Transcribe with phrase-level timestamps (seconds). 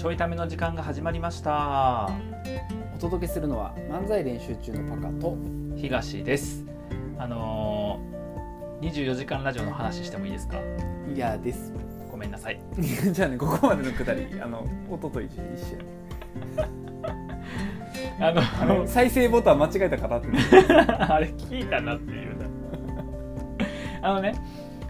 [0.00, 2.08] ちょいための時間が始まりました。
[2.96, 5.36] お届けするのは漫才練習中のパカと
[5.76, 6.64] 東です。
[7.18, 10.56] あのー、24時間ラジオの話してもいいですか？
[11.14, 11.74] いやです。
[12.10, 12.58] ごめんなさい。
[13.12, 16.70] じゃあねここまでのくだりあの音と一緒一緒やね。
[18.20, 20.38] あのあの再生ボタン間違えた方ってね
[20.98, 22.46] あれ聞いたなっていうな。
[24.00, 24.32] あのね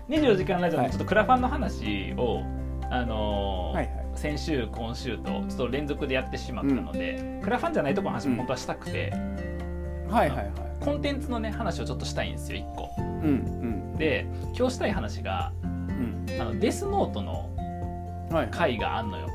[0.09, 2.45] 24時間ラジオのちょっとクラファンの話を、
[2.89, 9.11] あのーはいはい先週今週とちょっと連続でやってしまったので、クラファンじゃないところの話も本当はしたくて、
[10.11, 10.53] はいはいはい。
[10.79, 12.91] コンテンツのね話をちょっとしたいんですよ1個。
[12.99, 13.29] うんう
[13.95, 13.97] ん。
[13.97, 16.27] で今日したい話がうん。
[16.39, 17.49] あのデスノートの
[18.31, 18.49] はい。
[18.51, 19.27] 回があんのよ。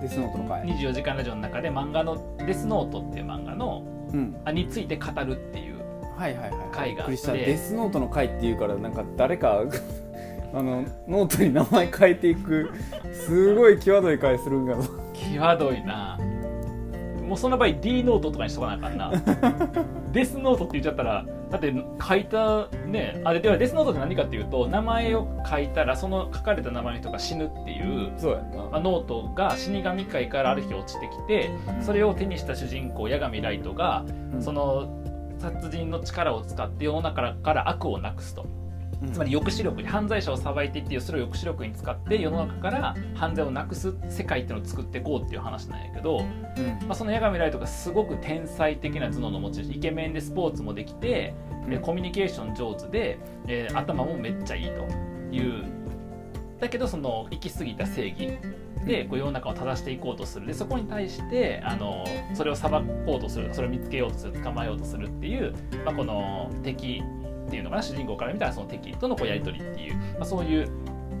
[0.00, 0.64] デスノートの回。
[0.64, 4.36] 24時間ラジオの中で漫画の「デスノート」っていう漫画のうん。
[4.44, 5.76] あについて語るっていう
[6.16, 7.12] はいはいはい回があって。
[7.12, 9.62] びっくりしたデスノートの回っていうからなんか誰か
[10.52, 12.70] あのノートに名前書いていく
[13.12, 14.76] すごい際どい回するんが
[15.14, 16.18] 際どいな。
[17.28, 19.12] もうその場合 D ノートとかにしとかなあかんな。
[20.12, 21.74] デスノートって言っちゃったらだって
[22.06, 31.50] 書いたねあれではデスノートって何かっていうと名前を書いたらその書かれた名前の人が死ぬっていう、そうやまあ、ノートが死神界からある日落ちてきて
[31.80, 34.42] それを手にした主人公夜神ライトがうん。
[34.42, 34.88] その
[35.38, 38.42] 殺人の力を使って世の中から悪をなくすと。
[38.42, 38.57] うん
[39.12, 46.24] つまり抑止力に犯罪者を裁いていってそれを抑止力に使って世の中から犯罪をなくす世界っていうのを作っていこうっていう話なんやけど、うん。
[46.86, 51.34] まあ、その八神ライトがすごく天才的な頭脳の持ち主イケメンでスポーツもできて、
[51.68, 51.82] えうん。
[51.82, 54.86] コミュニケーション上手で、えー頭もめっちゃいいと
[55.32, 55.64] いう。
[56.58, 58.36] だけどその行き過ぎた正義
[58.84, 60.46] でこう世の中を正していこうとする。
[60.46, 62.04] でそこに対してあの
[62.34, 65.54] それを裁こうとするそれを見つけようとする捕まえようとするっていう、
[65.84, 67.02] まあ、この敵
[67.48, 70.68] っていうのかな主人公から見たらその敵とのこうやり取りっていう、まあ、そういう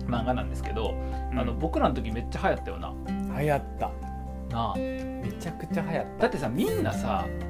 [0.06, 0.94] 漫画なんですけど、
[1.32, 2.94] あの僕らの時めっちゃ流行ったよな。
[3.40, 3.90] 流行った。
[4.54, 4.74] なあ。
[4.76, 7.46] めちゃくちゃ流行っだってさみんなさた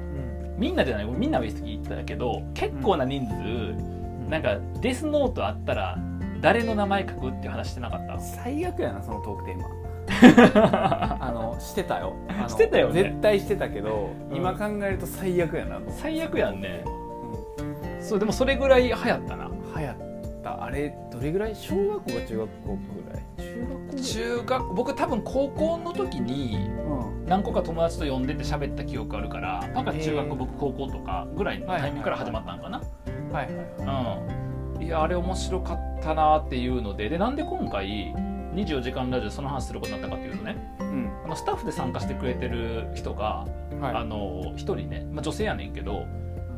[0.57, 5.97] みんなじゃないみんなは言い過ぎ言ったけど結構な人数、なんかデスノートあったら
[6.41, 8.19] 誰の名前書くっていう話してなかった？
[8.19, 9.65] 最悪やなそのトークテーマ。
[11.21, 12.13] あのしてたよ。
[12.47, 13.03] してたよね。
[13.03, 14.35] 絶対してたけど、うん。
[14.37, 16.83] 今考えると最悪やな最悪やんね。
[16.85, 16.98] う
[18.09, 19.47] そうでもそれぐらい流行ったな。
[19.47, 20.63] ん流行った。
[20.63, 21.55] あれどれぐらい？
[21.55, 23.23] 小学校か中学校ぐらい？
[23.37, 26.55] 中学校中学僕多分高校の時に
[26.87, 27.25] うん。
[27.27, 32.81] 何個か友達と呼んでて喋った記憶あるからパカ中学僕高校とかぐらいのタイミングから始まったんかな、
[33.31, 34.23] はいはいは
[34.73, 34.77] い。
[34.77, 38.15] うん、いやあれ面白かったなっていうのででなんで今回
[38.55, 41.11] 24時間ラジオでその話することになったかっていうとねうん。
[41.25, 43.45] あのスタッフで参加してくれてる人が、
[43.79, 43.95] はい。
[43.95, 46.07] あの一人ね、まあ、女性やねんけど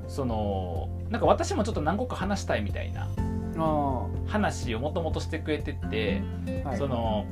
[0.07, 3.09] そのなんか私もちょっと何個か話したいみたいな
[3.57, 6.22] あ話をもともとしてくれてて、
[6.63, 6.77] あはい。
[6.77, 7.25] その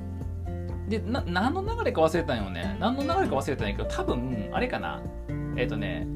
[0.90, 2.76] でな何の流れか忘れたんよね。
[2.80, 5.02] 何の流れか忘れたんやけど多分あれかな。
[5.56, 6.08] えっ、とね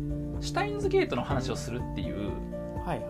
[0.42, 2.32] シュタインズゲートの話をするっていう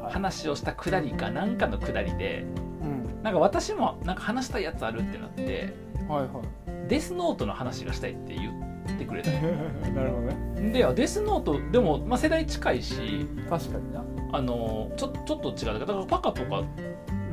[0.09, 2.45] 話をしたくだりか何かのくだりで
[2.81, 3.23] うん。
[3.23, 5.73] なんか私もなんか話したいやつあるってなって
[6.07, 6.43] はいは
[6.87, 8.51] デスノートの話がしたいって言
[8.95, 9.33] ってくれたい
[9.95, 10.71] なるほどね。
[10.71, 14.03] であデスノートでも、まあ、世代近いし確かにな
[14.33, 15.79] あのちょちょっと違う。
[15.79, 16.63] だからパカとか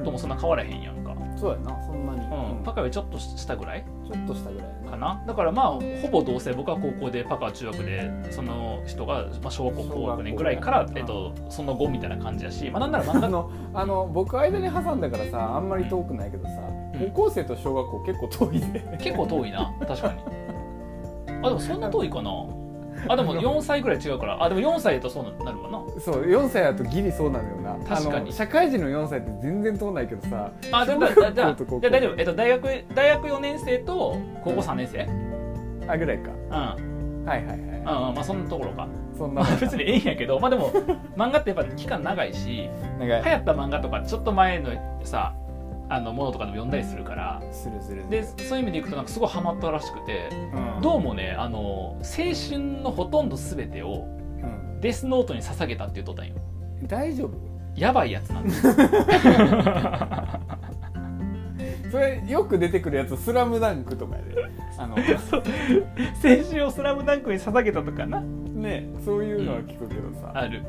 [0.04, 2.62] ともそんな変わらへんやんか、そうやなそんなに、うん。
[2.62, 3.84] パカよりちょっと下ぐらい？
[4.06, 5.22] ちょっとしたぐらいやかな？
[5.26, 16.52] だからまあほぼ同世僕は高校でパカは中学でその人が、まあ、小学校高学年ぐらいから、えっと、その後みたいな感じやし、まあ、なんなら漫画あのあの僕間に挟んだからさあんまり遠くないけどさ、
[16.94, 17.10] うん。
[17.12, 18.98] 高校生と小学校結構遠いで。
[18.98, 20.20] 結構遠いな確かに。
[21.42, 22.30] あでもそんな遠いかな？
[23.08, 24.42] あでも4歳ぐらい違うから。
[24.42, 25.82] あでも4歳だとそうなるわな。
[26.00, 27.76] そう4歳だとギリそうなのよな。
[27.86, 28.32] 確かに。
[28.32, 35.08] 社会人の4歳って全然遠ないけどさあじゃあ小じゃあじゃ大丈夫、えっと、大学大学4年生と高校3年生？
[35.88, 36.30] あぐらいか。
[36.30, 38.86] うん、はいはいはい、うんうんまあそんなところか。
[39.16, 39.42] そんな。
[39.60, 40.38] 別にええんやけど。
[40.38, 40.70] まあでも
[41.16, 42.68] 漫画ってやっぱ期間長いし
[42.98, 43.24] 長い。
[43.24, 44.70] 流行った漫画とかちょっと前の
[45.04, 45.34] さ
[45.90, 47.42] あのものとかでも読んだりするから。
[48.08, 50.30] でそういう意味でいくとなんかすごいハマったらしくて。
[50.54, 50.80] うん。
[50.80, 52.00] どうもねあの青
[52.48, 54.06] 春のほとんど全てを
[54.42, 54.80] うん。
[54.80, 56.36] デスノートに捧げたって言っとったんよ。
[56.86, 57.32] 大丈夫？
[57.76, 58.62] やばいやつなんです
[61.90, 64.34] それよく出てくるやつ「スラムダンクとかやで。
[64.78, 65.02] あの青
[66.50, 68.20] 春をスラムダンクに捧げたとかな。
[68.20, 70.62] ねそういうのは聞くけどさ、ある。
[70.62, 70.66] うん。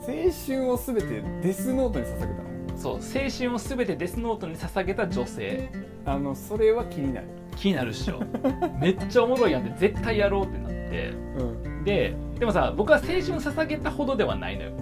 [0.00, 2.51] 青春を全てデスノートに捧げたの？
[2.76, 5.70] そう青春を全てデスノートに捧げた女性。
[6.04, 7.26] あのそれは気になる、
[7.56, 8.20] 気になるっしょ。
[8.80, 11.10] めっちゃおもろいやんで絶対やろうってなって。
[11.38, 14.72] うん、ででもさ僕は青春捧げたほどではないのよ。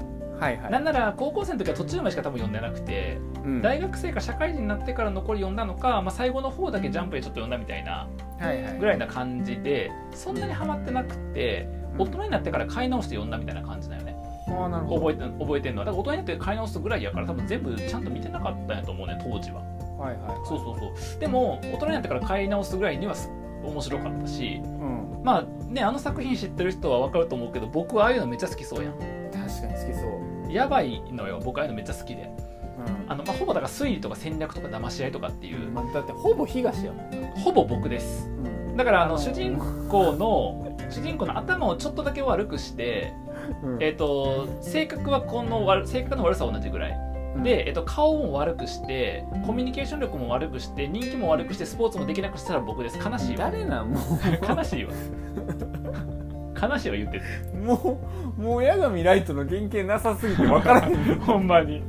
[0.41, 0.73] はいはい。
[0.73, 3.63] なんなら高校生の時は途中までしか多分読んでなくて、うん。
[3.63, 8.09] 大学生か社会人になってから残り読んだのか、まあ、最後の方だけジャンプでちょっと読んだみたいな
[8.39, 8.79] はいはい。
[8.79, 14.00] ぐらいな感じでそんなにハマってなくて大人になってから買い直して読んだみたいな感じだよ
[14.50, 15.87] 覚えて覚えてるのは。
[15.87, 19.62] だから大人になって買い直すぐらいやから多分全部ちゃんと見てなかったんやと思うね当時は。
[19.99, 21.20] はいはいそうそうそう。
[21.20, 23.31] でも大人になってから買い直すぐらいにはす
[23.62, 24.61] 面白かったし。
[24.64, 25.20] うん。
[25.23, 28.94] まあねあの作品知ってる人は分かると思うけど僕はああいうのめっちゃ好きそうやん。
[28.94, 29.02] 確
[29.61, 30.53] かに好きそう。
[30.53, 32.31] やばいのよ僕ああいうのめっちゃ好きで。
[32.79, 33.11] うん。
[33.11, 35.70] あの、まあ、ほぼだから推理とか戦略とか騙し合いとかっていう。
[35.70, 38.29] まあ、だってほぼ東やもんな、ほぼ僕です。
[38.29, 38.76] うん。
[38.76, 39.58] だからあの主人
[39.88, 43.12] 公の主人公の頭をちょっとだけ悪くして、
[43.62, 43.82] うん。
[43.82, 46.99] えっと性格はこの悪性格の悪さは同じぐらい。
[47.43, 52.99] で、えっと顔も悪くしてコミュニケーション力も悪くして人気も悪くしてスポーツもできなくしたら僕です。
[52.99, 53.50] 悲しいわ。
[53.50, 53.99] 誰なんも
[54.49, 54.93] 悲しいわ。
[56.61, 57.25] 悲しいわ言ってて。
[57.55, 57.99] うも
[58.38, 61.20] うもう八神ライトの原型なさすぎて分からへん。
[61.20, 61.82] ほんまに。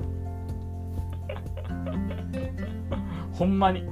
[3.34, 3.86] ほんまに。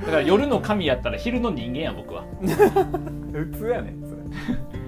[0.00, 2.24] だから夜の神やったら昼の人間や僕は。
[2.40, 4.79] 普通やねんそれ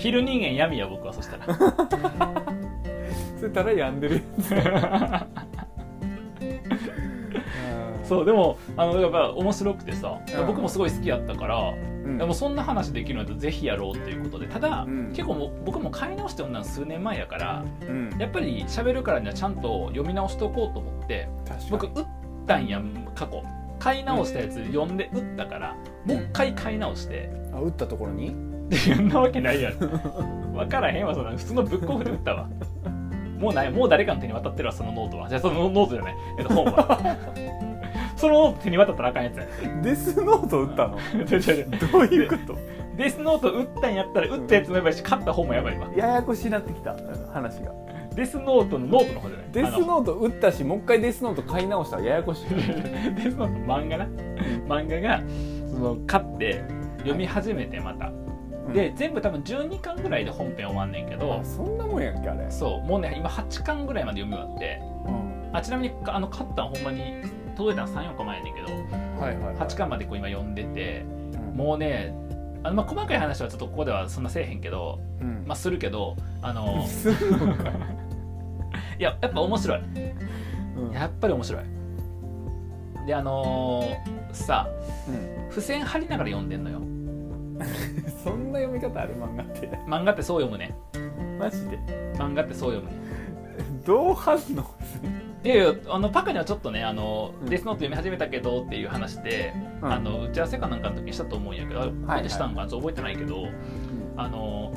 [0.00, 1.54] 昼人間闇や僕はそしたら。
[3.38, 4.48] それただ病んでるやつ。
[8.08, 10.46] そうでもあのやっぱ面白くてさ、うん。
[10.46, 12.16] 僕もすごい好きやったから、うん。
[12.18, 15.08] でもそんな話できるのとぜひやろうっていうことでただ、うん。
[15.10, 18.10] 結構もう僕も買い直して読んだの数年前やからうん。
[18.18, 21.28] やっぱり喋るからにはちゃんと読み直しておこうと思って
[21.70, 21.92] 僕売っ
[22.46, 22.80] たんや
[23.14, 23.42] 過去。
[23.78, 28.49] 買い直したやつ読んで売ったからもう一回買い直してあ売ったところに？
[28.70, 29.88] そんなわけないやろ。
[30.52, 32.48] 分からへんわそんな普通のブックオフで売ったわ。
[33.38, 35.28] もうないもう誰かの手に渡ってるわそのノートは。
[35.28, 37.16] じゃあそのノートじゃない、えっと、本は。
[38.16, 39.46] そのノート手に渡ったらあかんやつや。
[39.82, 40.98] デスノート売ったの？
[41.90, 42.58] どういうこと？
[42.96, 45.88] デスノート売ったんやったら売ったやつもやばいし買った方もやばいわ。
[45.96, 46.94] ややこしになってきた
[47.32, 47.72] 話が。
[48.14, 49.46] デスノートのノートの方じゃない。
[49.52, 52.48] デスノート売ったしもう一回デスノート買い直したらややこしい。
[52.52, 54.04] デスノート漫画な。
[54.68, 55.22] 漫画が
[55.66, 56.62] その買って
[56.98, 58.12] 読み始めてまた、
[58.72, 62.50] で全部多分12巻ぐらいで本編終わんねんけどあそんなもんやっけあれ。
[62.50, 64.80] そうもうね今8巻ぐらいまで読み終わって。
[65.06, 65.56] うん。
[65.56, 67.22] あちなみにあの買ったのほんまに
[67.56, 68.66] 届いたの3、4日前やねんけど
[69.20, 69.56] はいはいはい。
[69.56, 71.56] 8巻までこう今読んでてうん。
[71.56, 72.14] もうね
[72.62, 75.44] あのまあ細かい話はちょっとここではそんなせえへんけど、うん。
[75.46, 77.70] まあ、するけどあのすんのか。
[78.98, 79.80] いややっぱ面白い。
[80.76, 80.92] うん。
[80.92, 81.62] やっぱり面白い。
[83.06, 84.68] であのーさ
[85.08, 85.50] うん。
[85.50, 86.80] 付箋貼りながら読んでんのよ
[88.24, 89.68] そんな読み方ある漫画って？
[89.86, 90.76] 漫画ってそう読むね。
[91.38, 91.78] マジで？
[92.16, 92.96] 漫画ってそう読むね。
[93.86, 94.38] どう反応？
[95.42, 97.48] いやいやあのパカにはちょっとねあの、うん。
[97.48, 99.92] デスノート読み始めたけどっていう話で、うん。
[99.92, 102.28] あの打ち合わせかなんかの時にしたと思うんやけど、あはい。
[102.28, 103.46] したんかなちょっと覚えてないけど
[104.16, 104.72] あの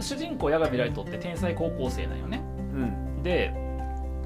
[0.00, 2.42] 主人公夜神ライトって天才高校生なんよね。
[2.74, 2.76] う
[3.18, 3.22] ん。
[3.22, 3.54] で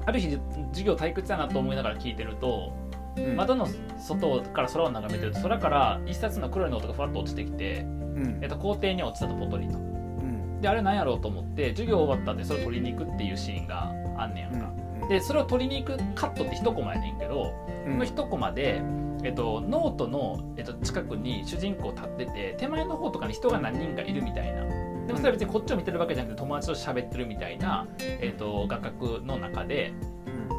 [0.05, 0.39] ある日
[0.71, 2.71] 授業退屈だなと思いながら聞いてると
[3.17, 3.35] うん。
[3.35, 3.67] 窓の
[3.99, 5.33] 外から空を眺めてる。
[5.33, 7.85] と空から一冊の黒いノートがふわっと落ちてきて、う
[8.19, 8.39] ん。
[8.41, 9.77] えっと、校庭に落ちたとポトリと。
[9.77, 10.61] うん。
[10.61, 14.71] であれなんやろうと思って授業終わったんでそれ取りに行くっていうシーンがあんねやんか、
[15.09, 17.53] でそれを取りに行くカットって一コマやねんけど、
[17.85, 17.93] うん。
[17.93, 18.81] この一コマで、
[19.23, 24.63] えっと、ノートの、えっと、近くに主人公立ってて手前の方とかに人が何人かいるみたいな。
[25.07, 29.93] でもそれは別にこっちを見てるわけじゃなくて友達と喋ってるみたいな、えっと、画角の中で、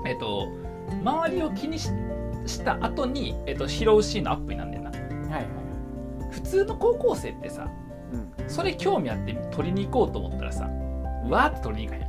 [0.06, 0.48] えっと、
[1.04, 1.90] 周りを気にし
[2.48, 4.90] した後に、えっと、拾うシーンのアップになんねんな。
[4.90, 5.44] うんはいはい。
[6.30, 7.68] 普通の高校生ってさ
[8.12, 8.48] うん。
[8.48, 10.64] それ興味あって取りに行こうと思ったらさ
[11.28, 12.08] わーって取りに行かへん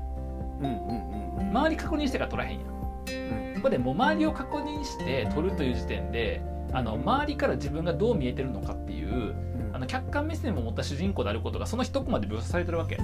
[0.61, 2.69] うんうんうん周り確認してから取らへんやん。
[2.69, 3.55] うん。
[3.55, 6.41] ここでもう周りを確認して取るという時点で
[6.71, 9.71] あの周りから自分がどう見えてるのかっていううん。
[9.73, 12.97] あの客観目線を持った主人公であることがその一コマで描写されてるわけ。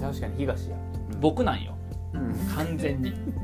[0.00, 0.76] 確かに東や。
[1.20, 1.76] 僕なんよ。
[2.14, 2.34] うん。
[2.54, 3.12] 完全に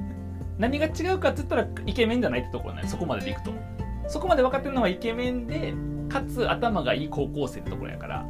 [0.58, 2.82] 何が違うかって言ったらイケメンじゃないってところね。
[2.86, 3.52] そこまででいくと。
[4.08, 5.74] そこまで分かってるのはイケメンで
[6.08, 8.26] かつ頭がいい高校生ってところやから、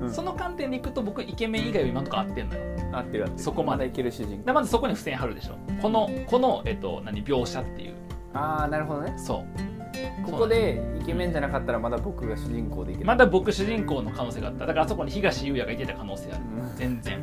[0.00, 0.12] うん。
[0.12, 2.62] その観点でいくと僕イケメン以外は今のところ合ってんのよ。
[2.92, 3.42] 合ってる合ってる。
[3.42, 4.44] そこまでだいける主人公。
[4.44, 5.54] でまずそこに付箋貼るでしょ。
[5.80, 7.94] このこの、えっと、何描写っていう。
[8.34, 9.14] ああなるほどね。
[9.16, 9.70] そう。
[10.24, 13.06] ここでイケメンじゃなかったらまだ僕が主人公でいける。
[13.06, 14.66] まだ僕主人公の可能性があった。
[14.66, 16.42] だからあそこに東優也がいてた可能性ある。
[16.44, 16.76] うん。
[16.76, 17.20] 全然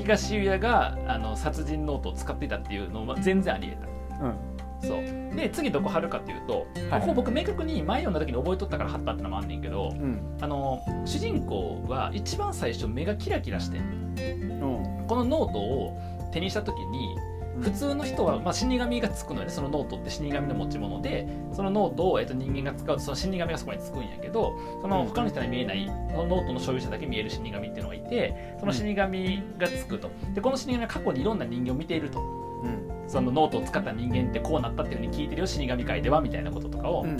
[0.00, 3.78] 東優也があの殺人ノートを使っていたっていうのは全然ありえ
[4.22, 4.34] うん。
[4.80, 5.36] たそう。
[5.36, 7.00] で次どこ貼るかっていうと、はい。
[7.02, 10.36] ここ僕明確に前読んだ時に覚えとったから貼ったってのもあんねんけどうん。
[10.40, 15.06] あの主人公は一番最初目がキラキラしてんのうん。
[15.06, 15.98] このノートを
[16.32, 17.16] 手にした時に
[17.60, 19.52] 普通の人は、まあ、死神がつくのよね。
[19.52, 30.10] そのノートって死神の持ち物でそのノートを、えっと、人間が使うとその死神がそこにつくんやけどその他の人には見えないそのノートの所有者だけ見える死神っていうのがいてその死神がつくと。
[30.34, 32.20] でこの死神は過去にいろんな人間を見ていると。
[32.20, 33.08] うん。
[33.08, 37.16] そのノートを使った人間ってこうなったっていうふうに聞いてるよ死神界ではみたいなこととかをうん。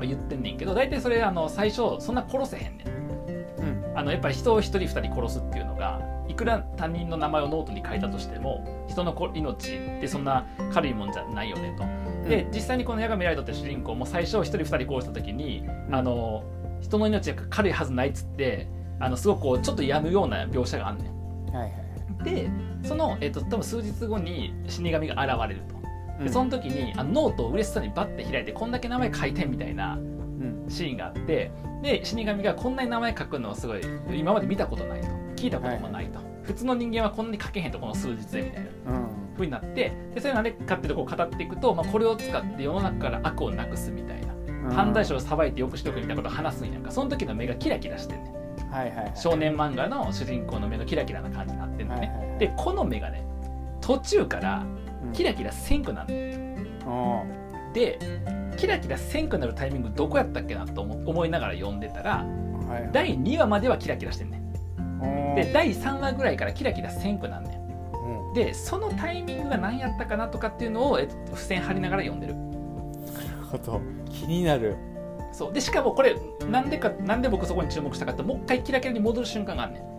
[0.00, 2.92] 言ってんねんけど大体それあの最初そんな殺せへんねん。
[3.94, 6.00] あのやっぱり人を一人二人殺すっていうのが
[6.32, 11.84] いくら他人の名前をノートに書いたとしても人のこ命ってそんな軽いもんじゃないよねと。
[12.28, 16.44] で実際にこの夜神ライトって主人公も最初一人二人殺した時に、うんあの
[16.80, 18.66] 人の命が軽いはずないっつって
[18.98, 21.52] あのすごくこうちょっと病むような描写があんねん。
[21.54, 21.72] はいはい
[22.24, 22.48] で
[22.84, 25.76] その、えっと多分数日後に死神が現れると。
[26.18, 31.50] うんでその時にあのノートを嬉しそうにバッて開いてこんだけ名前書いてんみたいなうんシーンがあって
[31.82, 33.80] で死神がこんなに名前書くのはすごい
[34.12, 35.08] 今まで見たことないと
[35.42, 38.92] 聞いたこともないと、普通の人間はこんなに書けへんとこの数日でみたいな。
[38.92, 39.22] うん。
[39.34, 46.90] 風になってでそれなんでかっていうとこを語っていくと、まあ、これを使って世の中から悪をなくすみたいな、犯罪者を裁いてよくしとくみたいなことを話すんやんか。
[46.90, 48.70] その時の目がキラキラしてんねん。
[48.70, 49.12] はいはいはい。
[49.14, 52.38] 少年漫画の主人公の目のキラキラな感じになってんのね、はいはいはい。
[52.38, 53.24] でこの目がね
[53.80, 54.66] 途中から
[55.04, 55.12] うん。
[55.12, 56.14] キラキラせんくなる
[56.86, 57.24] お
[57.72, 57.98] で
[58.56, 62.90] キラキラせんくなるタイミングどこやったっけなと思思いながら読んでたらーはいはい。
[62.92, 64.41] 第2話まではキラキラしてんね
[65.34, 67.60] で第3話ぐらいからキラキラせんくなんね
[67.92, 68.30] うん。
[68.30, 72.34] んでそのタイミングが何やったかなとかっていうのを、えっと、付箋貼りながら読んでる。
[72.34, 73.80] なるほど。
[74.10, 74.76] 気になる。
[75.32, 75.52] そう。
[75.52, 76.16] でしかもこれ
[76.50, 79.92] なんでかなんで僕そこに注目したかってもう一回キラキラに戻る瞬間があんねん。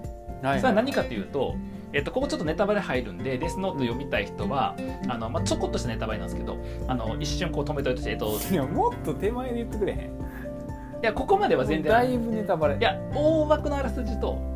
[0.47, 1.55] はそれは何かというと、
[1.93, 4.75] えっと、ここちょっとネタバレ入るんでデスノート読みたい人は
[5.07, 6.57] あの、まあ、ちょこっとしたネタバレなんですけど
[6.87, 9.99] あの一瞬こう止めといて、えっと、いやもっと手前で言ってくれへん。
[9.99, 11.91] いやここまでは全然。
[11.91, 12.77] だいぶネタバレ。
[12.77, 14.52] いや大枠のあらすじとうん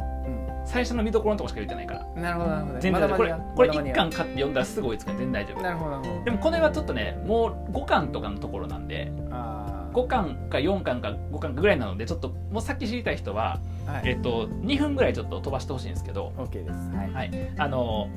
[0.67, 2.21] 最初の見どころのとこしか言ってないから。
[2.21, 2.79] なるほどなるほど。
[2.79, 5.59] 全然大丈夫これこれ1まだ間に合巻買って読んだらすぐ追いつく全然大丈夫。
[5.59, 6.23] うなるほどなるほど。
[6.25, 14.09] でもこれはちょっとねもう5巻とかのところなんであ5巻か4巻か5巻かぐらいなのでちょっともうさっき知りたい人は、あはい。
[14.09, 16.77] えっと、2分ぐらいちょっと飛ばしてほしいんですけど、OK です。
[16.95, 17.11] はい。
[17.11, 18.09] はい、あの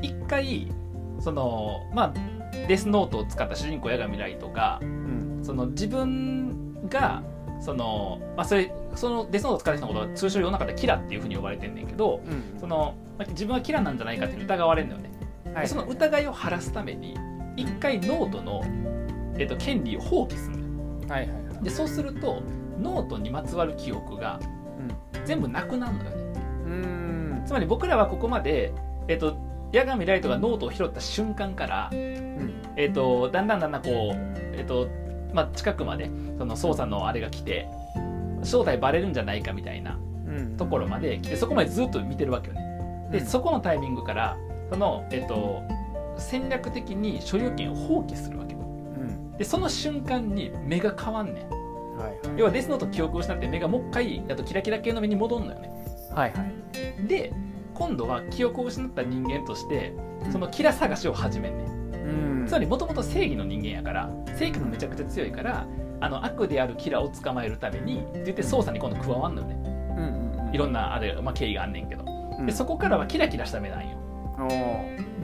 [0.00, 0.66] 1回
[1.20, 2.14] そのまあ
[2.66, 5.40] デスノートを使った主人公夜神ライトがうん。
[5.42, 7.22] その自分が
[7.62, 15.10] その、まあ、それそのデスノートを使った人のことは通称世の中でキラっていうふうに呼ばれてんねんけどうんそのまあ自分はキラなんじゃないかって疑われるのよね、
[15.54, 17.14] はいその疑いを晴らすために
[17.56, 18.62] 一回ノートの、
[19.38, 21.08] えっと、権利を放棄するのよ。
[21.08, 21.64] はいはいはい。
[21.64, 22.42] でそうすると
[22.80, 24.40] ノートにまつわる記憶が
[25.24, 26.16] 全部なくなるのよね。
[26.64, 27.42] うんうん。
[27.44, 28.72] つまり僕らはここまで、
[29.08, 29.36] えっと、
[29.74, 32.54] 夜神ライトがノートを拾った瞬間から、うん。
[32.76, 34.14] えっと、だんだんだんだんこう、
[34.56, 34.88] えっと
[35.32, 37.68] まあ、近くまでその捜査のあれが来て
[38.42, 40.56] 正体バレるんじゃないかみたいなうん。
[40.56, 43.08] ところまで来てそこまでずっと見てるわけよね。
[43.10, 43.26] で、うん。
[43.26, 44.36] そこのタイミングから
[44.70, 45.62] その、えっと、
[46.16, 49.36] 戦略的に所有権を放棄するわけうん。
[49.36, 51.48] でその瞬間に目が変わんねん。
[51.98, 52.38] はいはい。
[52.38, 55.70] 要はデスノート記憶を失って目がもう一回あとキラキラ系の目に戻るのよね。
[56.14, 57.06] はいはい。
[57.06, 57.32] で
[57.74, 59.94] 今度は記憶を失った人間として
[60.30, 61.81] そのキラ探しを始めんねん
[62.52, 65.66] つまりもともと正義の人間やから正義がめちゃくちゃ強いから
[66.00, 69.54] あの悪であるキラを捕まえるためにって言って捜査に今度加わんのよね。
[69.56, 70.54] うんうんうん。
[70.54, 72.04] いろんなあれ、まあ、経緯があんねんけど。
[72.38, 72.44] うん。
[72.44, 73.96] でそこからはキラキラした目なんよ。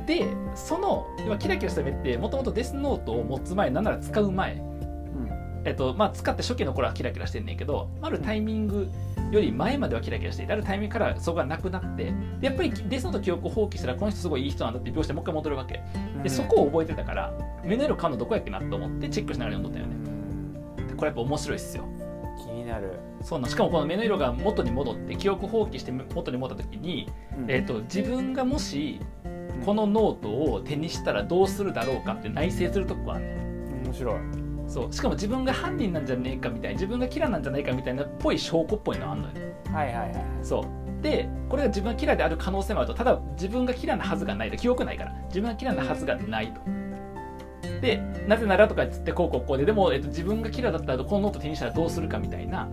[0.06, 1.06] でその
[1.38, 5.62] キラキラした目ってもともとデスノートを持つ前なんなら使う前、うん。
[5.66, 8.88] えっとまあ、使って初期の頃はキラキラしてんねんけどあるタイミング
[9.30, 15.82] より前まではキラキラしていてあるタイミングからそこがなくなってでやっぱりデスノート記憶を放棄したらこの人すごいいい人なんだって描写でもう一回戻るわけ
[16.23, 17.32] でそこを覚えてたから
[17.64, 20.88] 目の色変わるのどこやっけなと思ってチェックしながら読んだったよね。
[20.88, 21.85] でこれやっぱ面白いっすよ。
[22.38, 22.92] 気になる。
[23.20, 27.11] そうなんしかもこの目の色が元に戻って記憶放棄して元に戻った時に、
[27.49, 29.00] えっと自分がもし
[29.64, 33.37] このノートを手にしたらどうするだろうかって内省するとこはね
[33.85, 39.34] 面白いそうしかも自分が犯人なんじゃねえかみたいな自分がキラなんじゃないかみたいなっぽい証拠っぽいのあんのよ、
[39.72, 41.02] はいはいはいそう。
[41.02, 44.56] でこれが自分がキラである可能性もあるとただ自分がキラなはずがないと。
[44.56, 45.14] 記憶ないから。
[45.28, 46.60] 自分がキラなはずがないと。
[47.80, 52.68] でなぜならとかっつってこうこうこうででも、えっと、自分がキラだったらこのノート手にしたらどうするかみたいな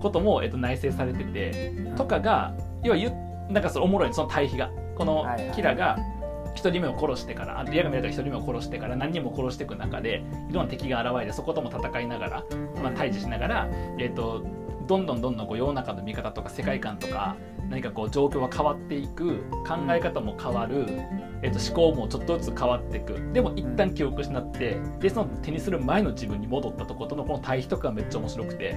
[0.00, 3.10] ことも、えっと、内省されててとかが要はゆ
[3.50, 4.70] なんかそのおもろいその対比が。
[4.96, 6.10] このキラが、はいはい。
[6.10, 6.15] はい
[6.66, 12.44] 1人目を殺してからリアルにやた1人目を殺してから何人も殺していく中でいろんな敵が現れてそことも戦いながら、
[12.82, 13.68] まあ、対峙しながら、
[13.98, 14.44] えーと、
[14.86, 17.36] どんどんどんどんこう世の中の見方とか世界観とか
[17.70, 20.86] 何かこう状況が変わっていく考え方も変わる、
[21.42, 28.74] えー、と思考もちょっとずつ変わっていくでも一旦記憶失ってでその手にする前の自分に戻ったとことのこの対比とかがめっちゃ面白くて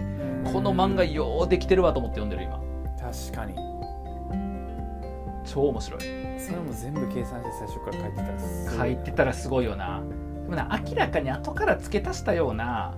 [0.51, 2.59] この漫画ようできてるわと思って読んでる今。
[2.99, 3.78] 確かに
[5.51, 6.01] 超面白い。
[6.39, 10.01] それも全部計算して最初から書いてたら書いてたらすごいよな。
[10.43, 12.95] でもな明らかに後から付け足したような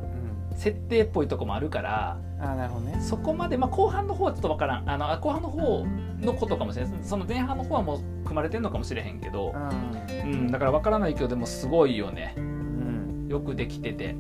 [0.52, 0.58] うん。
[0.58, 3.00] 設定っぽいとこもあるからあーなるほどね。
[3.02, 4.90] そこまで、まあ、後半の方はちょっと分からん。
[4.90, 5.86] あのあ後半の方
[6.22, 12.34] のことかもしれないその前半の方はもう組まれてるのかもしれへんけど、うん、だから分からないけどでもすごいよね。
[12.38, 13.28] うん。
[13.30, 14.14] よくできてて。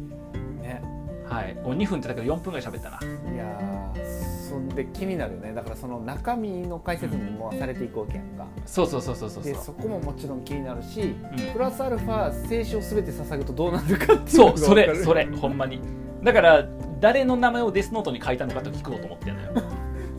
[0.61, 0.81] ね。
[1.27, 1.55] はい。
[1.55, 2.99] もう2分ってだけど4分ぐらい喋ったな。
[3.33, 5.53] いやーそんで気になるよね。
[5.53, 8.45] だからその中身の解説もされていくわけやんか。
[8.65, 9.53] そうそうそうそうそうそう。
[9.53, 11.53] でそこももちろん気になるしうん。
[11.53, 15.79] プラスアルファ聖書を全て捧ぐとどうなるかっていうのそうそれそれほんまに。
[16.21, 16.67] だから
[16.99, 19.53] 誰の名前をデスノートに書いたのかと聞こうと思ってんのよ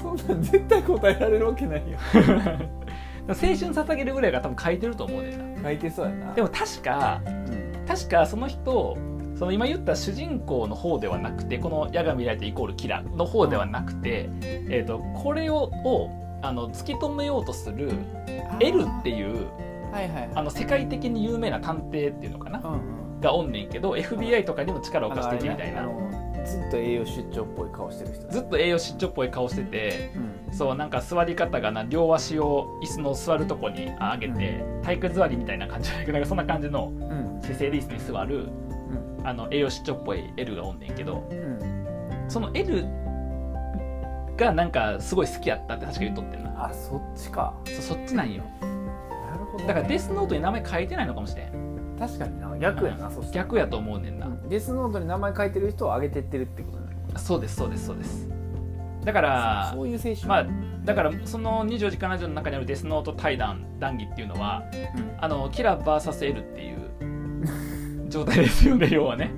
[0.00, 1.98] そんなん絶対答えられるわけないよ。
[3.28, 5.62] 青春捧げるぐらいが多分書いてると思うねんな。
[5.62, 6.32] 書いてそうやな。
[6.32, 7.86] でも確かうん。
[7.86, 8.96] 確かその人
[9.42, 17.90] その今言った主人公の方ではなくてこの「矢が見られてイコールキラ」の方ではなくて、えー、とこれををあの突き止めようとする
[18.60, 19.48] L っていう
[19.90, 20.30] はいはいはい。
[20.36, 22.76] あの世界的に有名な探偵っていうのかなうんう
[23.16, 23.20] ん。
[23.20, 25.88] がおんねんけど FBI とかにも力を貸しててみたいな。
[26.44, 30.12] ずっと栄養出張っぽい顔してる人ずっと栄養失調っぽい顔してて
[30.46, 30.54] うん。
[30.54, 37.40] そうなんか座り方がな両足を椅子の座るとこに上げて体育座りみたいな感じじゃなんかそんな感じのうん。
[37.42, 38.44] 姿勢で椅子に座る。
[38.44, 38.71] うん
[39.24, 42.24] あの栄養失調っぽい L がおんねんけどうん。
[42.28, 42.84] その L
[44.36, 46.66] がなんかすごい好きやったって確か言っとってんな。
[46.66, 47.54] あそっちか。
[47.66, 48.42] そそっちなんよ。
[48.60, 49.68] なるほどね。
[49.68, 51.96] だからデスノートに名前書いてないのかもしれん。
[51.98, 52.58] 確かにな。
[52.58, 53.44] 逆やなそしたら。
[53.44, 54.48] 逆やと思うねんな、うん。
[54.48, 58.28] デスノートに名前書いてる人を上げてってるってことねそうですそうですそうです。
[59.04, 60.28] だからそういう青春。
[60.28, 60.46] まあ
[60.84, 64.62] だからその24時間ラジオの中にあるデスノート対談談義っていうのは
[64.96, 65.14] うん。
[65.20, 66.81] あのキラー VSL っていう
[68.12, 69.30] 状態ですよね 要はね。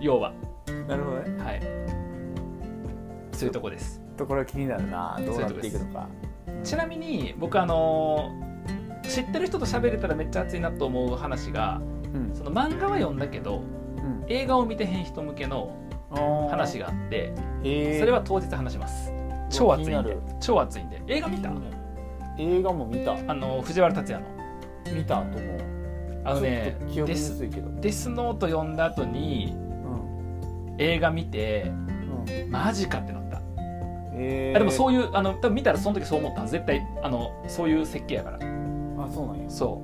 [0.00, 0.32] 要は。
[0.86, 1.42] なるほどね。
[1.42, 1.60] はい。
[3.32, 4.00] そういうとこです。
[4.16, 5.18] ところ気になるな。
[5.26, 6.08] どうなっていくのか。
[6.62, 8.30] ちなみに僕あの
[9.02, 11.80] 知ってる人と喋れたらめっちゃ熱いなと思う話が
[12.14, 12.34] うん。
[12.34, 13.60] その漫画は読んだけどう
[14.00, 14.24] ん。
[14.28, 15.74] 映画を見てへん人向けの
[16.48, 17.32] 話ががあって
[17.98, 19.12] それは当日話します。
[19.50, 20.16] 超熱いんで。
[20.38, 21.02] 超熱いんで。
[21.08, 21.50] 映画見た？
[22.38, 23.16] 映画も見た。
[23.26, 24.34] あの藤原竜也の。
[24.94, 25.73] 見たと思う
[26.24, 26.76] あのね
[27.06, 27.38] デス
[27.80, 30.76] デスノート読んだ後にうん。
[30.78, 31.70] 映画見て
[32.26, 32.50] うん。
[32.50, 33.40] マジかってなった。
[34.16, 38.38] えあでもそういいうあの多分見たらその時そう思った絶対あのそういう設計やから。
[38.38, 38.40] あ
[39.12, 39.50] そうなんや。
[39.50, 39.82] そ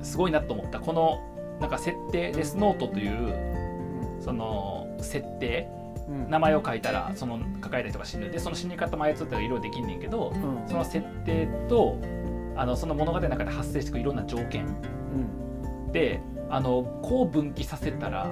[0.00, 0.04] う。
[0.04, 0.80] すごいなと思った。
[0.80, 1.18] この
[1.60, 5.68] なんか設定デスノートというその設定
[6.08, 6.30] うん。
[6.30, 8.30] 名前を書いたらその書かれた人が死ぬ。
[8.30, 10.68] でその死に方も操ったらいろいろできんねんけどうん。
[10.68, 11.96] その設定と
[12.54, 14.66] あのその物語の中で発生してくるいろんな条件
[15.12, 15.92] うん。
[15.92, 18.30] であのこう分岐させたら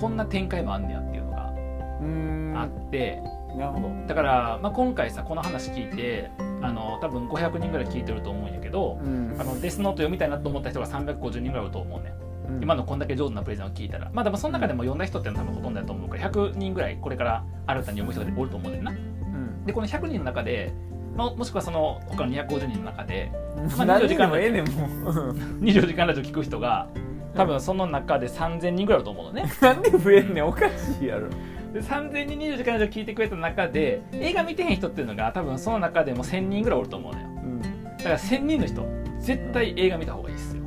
[0.00, 1.52] こんな展開もあんねやっていうのが
[2.00, 2.54] うん。
[2.56, 3.22] あって、
[3.56, 4.06] なるほど。
[4.06, 6.30] だから、まあ、今回さこの話聞いて
[6.62, 9.36] あの多分500人ぐらい聞いてると思うんやけど、うん。
[9.38, 12.14] あのデスノート読みたいなと思った人が350人ぐらいいると思うね、
[12.48, 12.62] うん。
[12.62, 14.10] 今のこんだけ上手なプレゼンを聞いたら。
[14.12, 18.92] まあでもその中でも読んだ人ってのは多分ほとんどだと思うから100人ぐらいこれから新たに読む人がおると思うねんな。
[18.92, 19.64] うん。
[19.64, 20.72] でこの100人の中で、
[21.16, 23.32] まあ、もしくはその他の250人の中で
[23.76, 25.32] まあ 何24時間でもええねんもう。
[25.64, 26.88] 24時間ラジオ聞く人が
[27.34, 29.50] 多分その中で3000人ぐらいいると思うのね。
[29.60, 31.28] なんで増えんねんおかしいやろ。
[31.72, 37.26] で3000人24時間ラジオ聞いてくれた中で映画見てへん人っていうのが多分その中でも1000人ぐらいおると思うのよ。
[37.26, 37.62] うん。
[37.62, 38.86] だから1000人の人
[39.18, 40.62] 絶対映画見た方がいいですよ、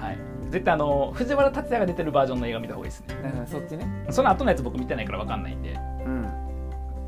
[0.00, 0.18] はい。
[0.50, 3.06] 絶対あの藤原竜也が出てるバージョンの映画見た方がいいですね。
[3.46, 3.86] そっちね。
[4.10, 5.78] その後のやつ僕見てないから分かんないんで。
[6.04, 6.44] うん。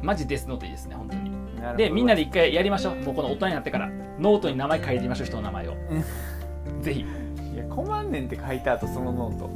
[0.02, 1.35] マジデスノートいいですね本当に
[1.76, 2.96] でみんなで一回やりましょう。
[2.96, 3.90] もうこの大人になってから。
[4.18, 5.74] ノートに名前書いてみましょう人の名前を。
[6.82, 7.00] ぜひ。
[7.00, 7.04] い
[7.54, 9.50] いや困んねんって書いた後そのノート。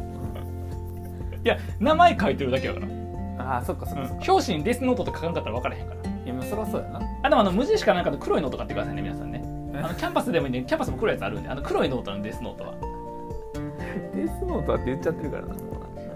[1.45, 2.87] や名前書いてるだけやから、
[3.39, 6.11] ああそっかそっうんかそっか、表紙にデスノートって書かんかったら分からへんから。
[6.11, 7.01] いやまあそりゃそうやな。
[7.23, 9.43] あでもあの無印かなんかの黒いノート買ってくださいね皆さんね。
[9.83, 12.75] あのキャンパスでもいいんでキャンパスも黒いやつあるんであの黒いノートのデスノートは。
[14.15, 15.57] デスノートはって言っちゃってるからなもう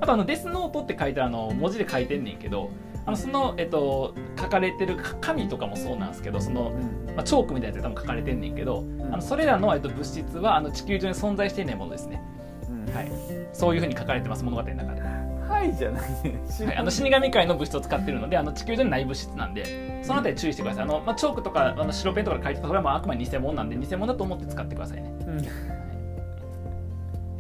[0.01, 2.68] あとあのデスノートって書いてあの文字で書いてんねんけど
[3.07, 7.14] あのその、えっと、書かれてる紙とかもそうなんですけどその、うん。
[7.14, 9.03] まあ、チョークみたいなやつで多分書かれてんねんけど、ん。
[9.12, 12.23] あのそれらの、えっと、物質はあの地球上に存在していないものですね、
[12.69, 12.95] うん。
[12.95, 13.11] はい、
[13.53, 15.09] そういうふうに書かれてます物語の中で、は
[15.49, 16.40] はいじゃないね。
[16.61, 20.85] い、あの死神界の物質を使ってるのであの地球上にない物質なんでそのあたり注意してください。
[20.85, 25.14] あの、まあ、チョークとかあの白ペンとかで書いてたそれはもうあくまで偽物なんで偽物だと思って使ってくださいね。
[25.27, 25.43] うん。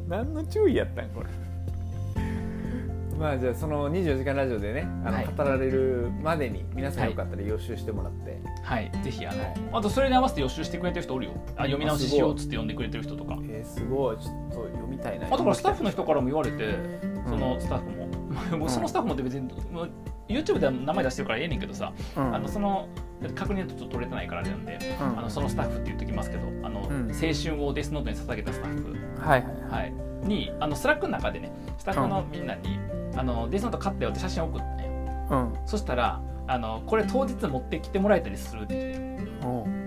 [0.08, 1.26] 何の注意やったんこれ
[3.18, 5.26] まあじゃあその24時間ラジオでねあの、はい。
[5.26, 8.90] 語られるまでに皆さんよかったら予習してもらって、はい。
[9.02, 9.54] ぜひあの、はい。
[9.72, 11.32] あとそれに合わせて予習してくれてる人おるよ。
[11.56, 13.38] あ読み直ししようっつって読んでくれてる人とか。
[13.42, 14.16] えーすごい。
[14.18, 15.26] ちょっと読みたいな。
[15.26, 17.24] あとからスタッフの人からも言われて、うん。
[17.26, 19.90] そのスタッフも、もうそのスタッフもって別に、もう
[20.28, 22.34] YouTube では名前出してるからええねんけどさ、うん。
[22.34, 22.88] あのその
[23.34, 25.18] 確認はちょっと取れてないからなんで、うん。
[25.18, 27.10] あのそのスタッフって言っときますけどあの、うん。
[27.12, 29.92] 青春をデスノートに捧げたスタッフ、はいはいはい、
[30.26, 32.78] にあのスラックの中でねスタッフのみんなに、
[33.16, 34.88] あのデスノート買ったよって写真送ったね
[35.30, 35.54] うん。
[35.66, 39.04] そしたらあのこれ当日持ってきてもらえたりするって言って。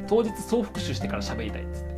[0.08, 1.96] 当日総復習してから喋りたいっつって。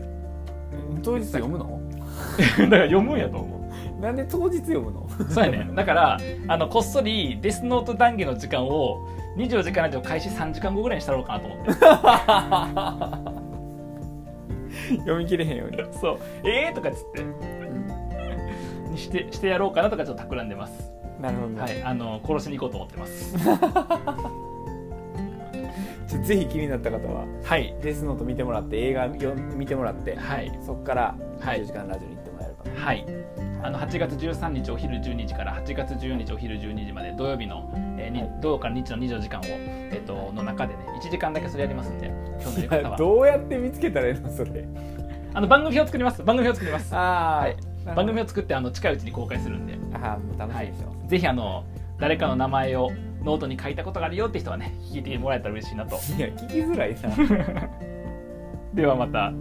[1.03, 1.79] 当日読むの？
[2.59, 3.59] だから読むんやと思う。
[4.01, 5.07] なんで当日読むの？
[5.29, 11.73] そうやねだからあのこっそりデスノート談義の時間を24時間ラジオ開始3時間後ぐらいにしたろうかなと思って。
[14.99, 16.17] 読み切れへんように、そう。
[16.43, 17.23] ええー、とかっつって。
[18.89, 23.35] にしてしてやろうかなとかちょっと企んでますなるほど、はいあの殺しに行こうと思ってます。
[26.23, 27.75] ぜひ気になった方ははい。
[27.81, 30.51] デスノート見てもらって映画よ見てもらってはい。
[30.65, 31.61] そこからはい。
[31.61, 33.05] 10時間ラジオに行ってもらえるかな、はい。
[33.61, 42.07] あの8月13日お昼12時から8月14日お昼12時まで土曜日の、えーに土曜から日の24時間を、えっとの中でね1時間だけそれやりますんで
[42.41, 42.97] 今日の方は。
[42.97, 44.65] どうやって見つけたらいいのそれ？
[45.33, 46.23] あの番組表を作ります。
[46.23, 46.95] 番組表を作ります。
[46.95, 47.55] ああ、はい。
[47.95, 51.63] 番組を作ってあの近いうちに公開するんで、ああもう楽しはいみでしょ、、ぜひあの
[51.99, 52.91] 誰かの名前を
[53.23, 55.95] ノートに書いたことがあるよって人はね聞いてもらえたら嬉しいなと。
[55.95, 57.69] い、や聞きづらいな。
[58.73, 59.31] ではまた